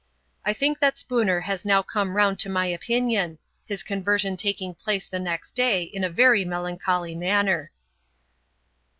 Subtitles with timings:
[0.43, 5.05] I think that Spooner has now come round to my opinion, his conversion taking place
[5.07, 7.69] the next day in a very melancholy manner.